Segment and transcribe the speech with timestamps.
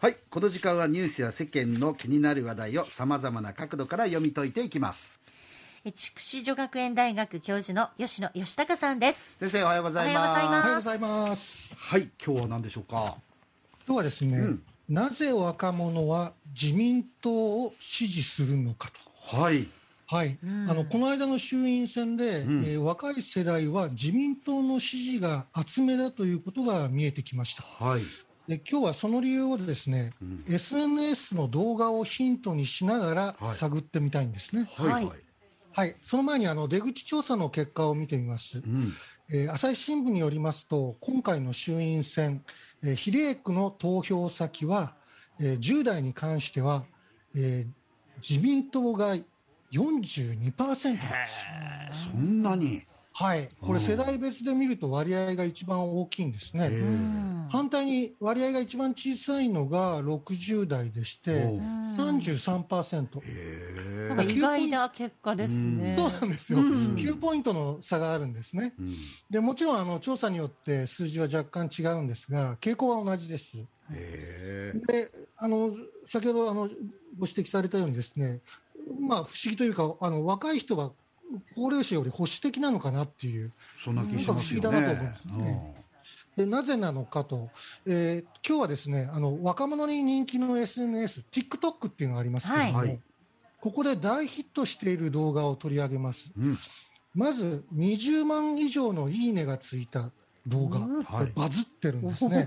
[0.00, 5.10] はいこの時間はニュースや世間の気になる話題をさまざまな角度から読み解いていきます。
[5.96, 9.38] 筑紫女学園大学教授の吉野義孝さんです。
[9.40, 10.28] 先生おはようございます。
[10.28, 10.62] おはようございます。
[10.62, 10.98] おはようござい
[11.30, 11.74] ます。
[11.76, 13.16] はい今日は何でしょうか？
[13.88, 14.62] 今日はですね、うん。
[14.88, 18.92] なぜ若者は自民党を支持するのか
[19.30, 19.36] と。
[19.36, 19.66] はい。
[20.06, 20.70] はい、うん。
[20.70, 22.62] あのこの間の衆院選で、うん。
[22.62, 27.64] えー若い世代は自民党の支持が厚めだということが見えてきました。
[27.64, 28.02] はい、
[28.48, 30.44] で今日はその理由をですね、うん。
[30.48, 33.56] SNS の動画をヒントにしながらはい。
[33.56, 34.66] 探ってみたいんですね。
[34.74, 35.04] はいはい。
[35.04, 35.18] はい。
[35.72, 38.58] はい、その前にあの出口調査の結果を見てみます。
[38.58, 38.92] うん。
[39.30, 42.42] えー朝日新聞によりますと、今回の衆院選、
[42.82, 44.96] えー比例区の投票先は、
[45.38, 46.86] えー10代に関しては、
[47.36, 47.70] えー
[48.26, 49.16] 自民党が
[49.70, 50.96] 42%なんで
[51.94, 52.10] す。
[52.10, 52.66] そんなに。
[52.66, 52.86] はい、
[53.60, 56.66] これ、うん世代別で見ると割合が一番大きいんですね。
[56.66, 63.20] うん反対に割合が一番小さいのが60代でしておう、うん33%。
[63.22, 65.96] へなんかえ意外な結果ですね。
[65.98, 68.74] そうなんですよ、うん9ポイントの差があるんですね。
[68.78, 68.94] うん
[69.30, 73.56] でもちろんあの調査によって数字は若干違うんですが、傾向は同じです。
[73.90, 75.74] であの
[76.06, 76.68] 先ほどあの
[77.18, 78.40] ご指摘されたようにですね、
[79.00, 80.92] まあ、不思議というかあの若い人は
[81.54, 83.52] 高齢者より保守的なのかなっていう。
[83.84, 84.70] そんな気しますよね。
[84.70, 85.84] なんか不思議だなと思うんですね。
[86.36, 87.50] でなぜなのかと、
[87.84, 93.00] えー今日はですねあの若者に人気の SNS、TikTok っていうのがありますけれども、はい。
[93.60, 96.30] ここで大ヒットしている動画を取り上げます。
[96.36, 96.48] うん。
[96.48, 96.58] うん
[97.14, 100.12] まず20万以上のいいねがついた
[100.46, 101.02] 動画、うん。
[101.02, 101.32] はい。
[101.34, 102.46] バズってるんですね。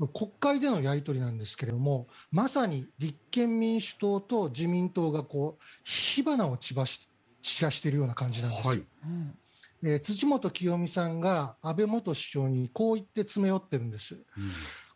[0.00, 7.07] お国会でのやり取りなんですけれども、まさに立憲民主党と自民党がこう火花を散らし
[7.42, 9.38] 散らしているような感じなんですよ、はいうん
[9.84, 14.14] えー辻元清美さんが安倍元首相にこう言って詰め寄ってるんです。
[14.14, 14.22] うん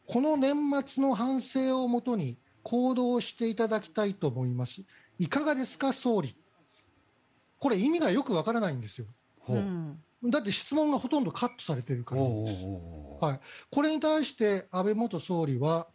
[0.07, 4.83] この年末の反省をもとに行動していただきたいと思います。
[5.19, 6.37] いかがですか、総理。
[7.59, 9.07] これ、意味がよくわからないんですよ。
[9.41, 12.23] ほううんだって質問がほとんどカットされてるから。
[12.23, 13.41] はい、
[13.71, 15.89] これに対して安倍元総理は、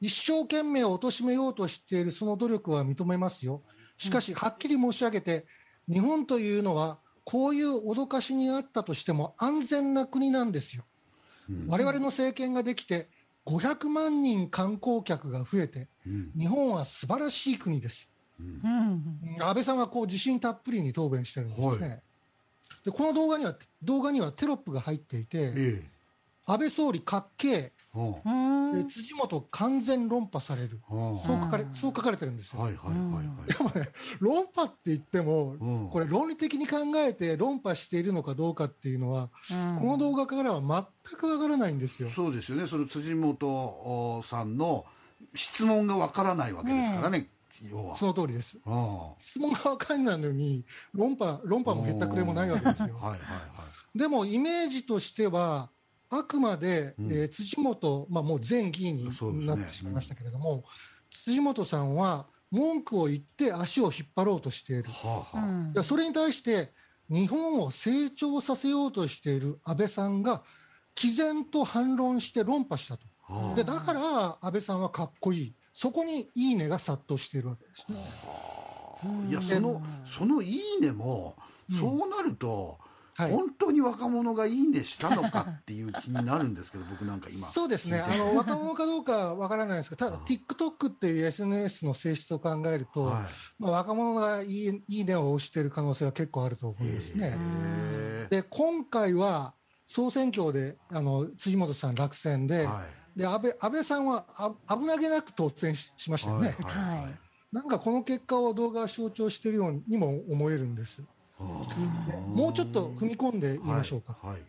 [0.00, 3.62] 一生懸命貶めようとしているその努力は認めますよ、
[4.00, 5.44] しかし、はっきり申し上げて、
[5.86, 10.84] 日本というのは、こういう脅かしにあったとしても安全な国なんですよ、
[11.50, 11.66] うん。
[11.68, 13.10] 我々の政権ができて、
[13.44, 16.32] 500万人観光客が増えて、うん。
[16.34, 18.08] 日本は素晴らしい国です。
[19.38, 21.88] 安倍さんはこう自信たっぷりに答弁してるんですね。
[21.88, 22.00] は
[22.86, 25.89] でこの動画には動画にはテロップが入っていて、ええ
[26.52, 27.72] 安倍総理かっけえ。
[27.92, 28.28] ほう。
[28.28, 28.50] うん。
[28.72, 32.60] で辻元完全論破される、そう書かれうんそう書かれてるんですよ。
[32.60, 33.88] はいはいはいでもね、
[34.20, 35.58] 論破って言っても、はい
[35.90, 42.10] これ、論理的に考えて論破しているのかどうかっていうのは、この動画からは全くわからないんですよ。
[42.10, 44.84] そうですよね、その辻元さんの
[45.34, 47.28] 質問がわからないわけですからね、
[47.68, 47.96] 要は。
[47.96, 48.58] その通りです。
[48.66, 52.98] あ質問がわかんないのに、論破論破もへったくれもないわけですよ。
[53.02, 53.08] あ。
[53.08, 55.70] はいはいはでも、イメージとしては、
[56.10, 60.64] あくまで、うんえー辻元、まあ、もう前議員になってしまいましたけれども、
[61.10, 64.92] 辻元さんは文句を言って足を引っ張ろうとしているい。。
[64.92, 66.72] はあはうんいやそれに対して、
[67.08, 70.42] 日本を成長させようとしている安倍さんが、
[70.94, 73.06] 毅然と反論して論破したと。
[73.28, 77.96] あはあでだから安倍さんはかっこいい、そこにいいねが殺到しているわけですね。
[79.28, 81.36] いやそのそのいいねも、
[81.70, 82.89] うんそうなると、はい、
[83.28, 87.48] 本当に若者がいいねしたのかっていう気になるんですけど、僕なんか今。
[87.48, 97.36] そうですね、あの若者かどうかわからないですが、ただ、あ TikTok っていう SNS の性質を考えると、はまあ、若者がいいいいねを押している可能性は結構あると思い、いますね。
[97.36, 99.54] へで今回は
[99.86, 102.84] 総選挙であの辻元さん落選で,、えは
[103.16, 107.18] で安倍安倍さんはあ危なげなく当選ししましいたよね、はいはいはい。
[107.52, 111.02] なんかこの結果を動画が象徴しているようにも思えるんです。
[111.40, 114.16] もうちょっと踏み込んで言いましょうか。
[114.22, 114.42] はいはい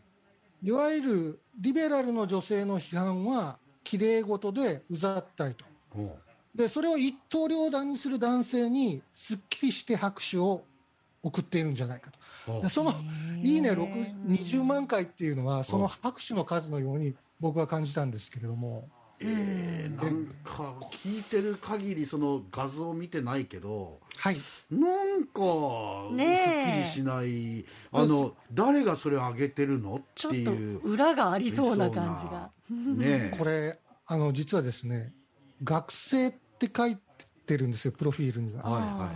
[0.63, 5.65] いわゆるリベラルの女性の批判は、きれい事でうざったいと。
[5.89, 6.15] ほ
[6.53, 10.63] で、それを一刀両断にする男性に、すっきりして拍手を
[11.23, 12.11] 送っているんじゃないか
[12.45, 12.69] と。
[12.69, 12.93] その、
[13.41, 18.87] いいね6 20万回っていうのは、その拍手の数のように僕は感じたんですけれども、
[19.23, 24.41] えー、なんか聞いてる限りその画像を見てないけどはい。
[24.69, 25.41] なんか
[26.09, 32.51] すっきりしない、あの誰がそれを上げてるのってちょっという裏がありそうな感じが。
[32.69, 35.13] ねえこれ、あの、実はですね、
[35.63, 36.97] 学生って書い
[37.45, 38.63] てるんですよ、プロフィールには。
[38.63, 39.11] はいは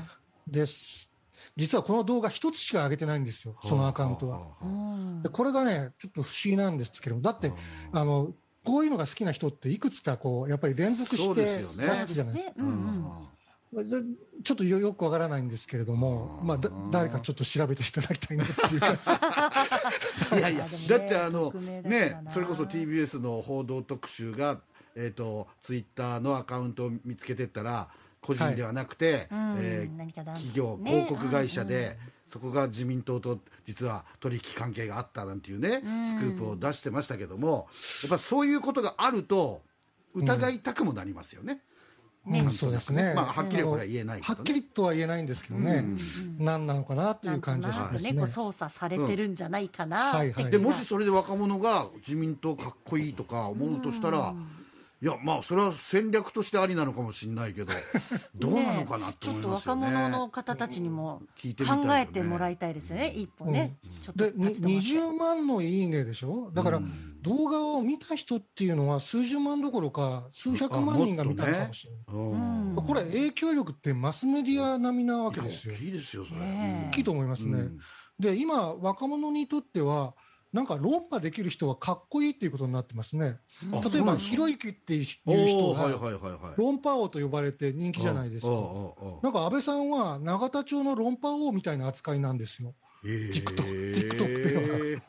[0.48, 1.10] です。
[1.56, 5.22] 実はこの動画一つしか上げてないんですよ、そのアカウントは。
[5.22, 7.54] でこれがね、ちょっと不思議なんですけども、だって、
[7.92, 8.34] あの、
[8.66, 12.00] こういうのが好きな人っていくつかこうやっぱり連続そうしてですよね。
[12.02, 12.52] 出すじゃないですか。
[12.58, 13.90] うんうん。
[13.90, 14.02] で
[14.44, 18.80] ちょっとよよくわからないんですけれども、まあ、だ誰かちょっと調べていただきたいなっていう。
[18.80, 18.98] 感
[20.32, 24.62] じいやいやだってあのねなそれこそ TBS の報道特集が
[24.96, 27.90] えっ、とツイッターのアカウントを見つけてったら
[28.22, 29.58] 個人ではなくて、うん。
[29.60, 31.98] えー企業、ね広告会社で、
[32.32, 36.08] そこが自民党と実は取引関係があったなんていうね、うん。
[36.08, 37.68] スクープを出してましたけども
[38.04, 39.62] やっぱそういうことがあると
[40.14, 41.62] 疑いたくもなりますよね。
[42.26, 42.40] ね。
[42.40, 44.38] うんそうですね、まあはっきりはこれは言えないけどね。
[44.38, 45.98] はっきりとは言えないんですけどね、うん。
[46.40, 48.14] 何なのかなといなうん感じがしますね。
[48.14, 50.32] ね操作されてるんじゃないかなはい。
[50.32, 50.52] はい。
[50.52, 54.34] でもしそれで若者が自民党かっこいいとか思うとしたら、
[55.02, 57.74] いやまあそれは戦略としてありなのかもしれないけど
[58.36, 59.86] どうなのかなとちょっと思いますよね。
[59.86, 72.04] 若者の方たちにも聞いてみたいよね考えてもらいたいですよね一歩ね、ちょっとでに立ち止まって20万のいいねでしょ、だからうん動画を見た人っていうのは数十万どころか、数百万人が見たのかもしれない。
[72.10, 75.74] うんうんこれ、影響力ってマスメディア並みなわけですよ。
[75.74, 76.42] 大きいですよそれ。
[76.90, 77.52] 大きいと思いますね。
[77.54, 77.80] うん
[78.20, 80.16] で、今、若者にとっては、
[80.56, 83.40] なんか論破できる人はかっこいいっていうことになってますね。
[83.74, 86.54] あ例えば、ひろゆきっていうお人が、はいはいはい。
[86.56, 88.50] 論破王と呼ばれて人気じゃないですか。
[89.22, 92.74] なんか安倍さんは永田町の論破王みたいな扱いなんですよ。
[93.04, 95.02] えー TikTok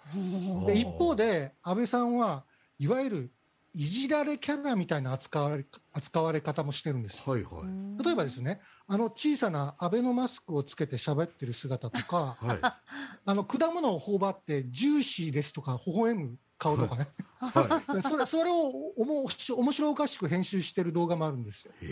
[0.64, 2.42] あで一方で、安倍さんは
[2.80, 3.30] いわゆる
[3.78, 7.18] いじられキャラみたいな扱われ扱われ方もしてるんです。
[7.28, 8.02] はいはい。
[8.02, 12.58] 例えばですね、あの小さな安倍のマスクをつけて喋ってる姿とか、 はい。
[12.62, 17.06] あの果物を頬張ってジューシーですとか微笑む顔とかね、
[17.38, 21.72] はで それそれをおもし面白おかしく編集してる動画もあるんですよ。
[21.82, 21.84] い。
[21.84, 21.88] へ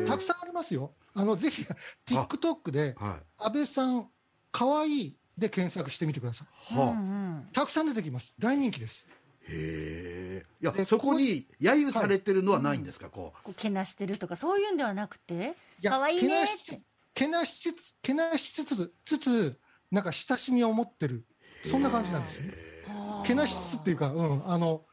[0.00, 0.04] え。
[0.06, 0.94] たくさんありますよ。
[1.12, 1.66] あのぜひ
[2.06, 3.22] TikTok ではい。
[3.38, 4.08] 安倍さん
[4.52, 6.76] かわいいで検索してみてください。
[6.76, 6.92] はあ。
[6.92, 8.32] んたくさん出てきます。
[8.38, 9.04] 大人気です。
[9.48, 10.46] へえ。
[10.64, 13.10] いやでそこに揶揄されてるのはないんですか？
[13.10, 13.44] こう。
[13.44, 16.80] こうけなしてるとかそういうんではなくていや可愛いねっけなして
[17.14, 21.26] けなしつつ、けなしつつ、つつ、なんか親しみを持ってる。
[21.64, 22.42] そんな感じなんですよ。
[23.24, 24.84] けなしつつっていうか、うん、あの、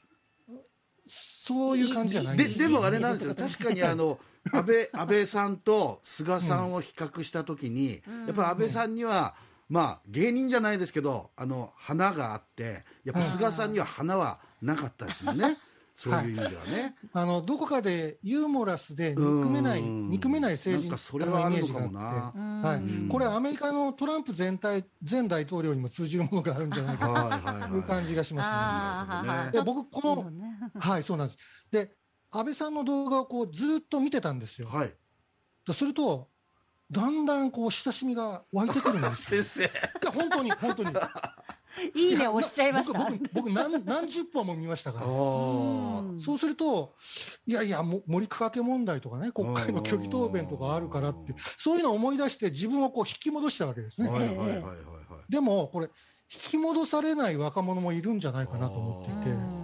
[1.07, 3.33] そういう感じじゃないんでですでもあれなんですよ。
[3.33, 4.19] 確かに あの
[4.51, 8.25] 安倍安倍さんと菅さんを比較したときに、うん。
[8.27, 9.35] やっぱ安倍さんには、
[9.67, 15.57] まあ芸人じゃないですけどあの花があってやっぱ菅さんには花はなかったですよね、
[15.97, 22.61] そういう意味ではね、あの、どこかでユーモラスで憎めない、うん憎めない政治なんかそ家ののイメージがあって、うん。
[22.61, 22.77] はい。
[22.77, 27.79] うんこれアメリカのトランプ全体、前大統領にも通じるものがあるんじゃないかはいはいとい。
[27.79, 29.51] う感はいじがしますあーははね。
[29.51, 30.59] で僕、この、ね。
[30.79, 31.39] はい、そうなんです。
[31.71, 31.95] で、
[32.29, 34.67] 安倍さんの動画をこうずっと見てたんですよ。
[34.69, 34.93] はい。
[35.73, 36.29] すると、
[36.91, 39.43] だんだんこう親しみが湧いてくるんですよ。
[39.43, 39.63] 先生。
[39.65, 39.69] い
[40.05, 40.93] や、本当に、本当に。
[41.95, 45.05] いいね押しちゃいました僕、僕、僕何何十本も見ましたあから。
[45.07, 46.95] ーそうすると、
[47.45, 54.09] いやいや、も森かけ問題とかね、国会の虚偽答弁とかあるからって、そういうのを思い出して、自分をこう引き戻したわけですね。
[54.09, 54.77] はいはいはいはいはい
[55.29, 55.87] でも、これ、
[56.33, 59.60] 引き戻されない若者もいるんじゃないかなと思っていて。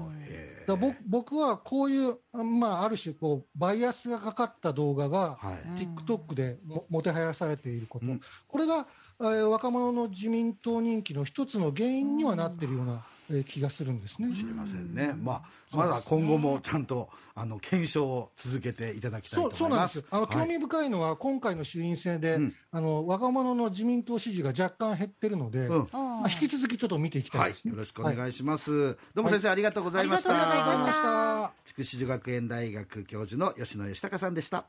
[0.76, 5.38] 僕僕はこういう、あまあ、ある種こう、バイアスがかかった動画が、
[5.76, 8.22] TikTok でももてはやされていること、うん。
[8.48, 8.88] これが、
[9.20, 13.17] えー若者の自民党人気の一つの原因にはなっているような、えー
[13.48, 14.34] 気がするんですね。
[14.34, 20.02] 知りませんね、まあ、まだ今後もちゃんとあの検証を続けていただきたいそうと思います。
[20.02, 20.36] そうなんです。
[20.36, 20.48] あのはい。
[20.48, 22.56] 興味深いのは、今回の衆院選で、うん。
[22.72, 25.88] あの若者の自民党支持が若干減ってるので、うん。
[25.92, 27.72] まあ、引き続きちょっと見ていきたはいいですね。
[27.72, 30.32] よろしくおはい願いします、どうも先生、ありがとうございました。
[30.32, 30.78] ありがとうござい。
[30.86, 31.54] ましたありがとうございました。
[31.66, 34.68] 筑紫女学園大学教授の吉野義孝さんでした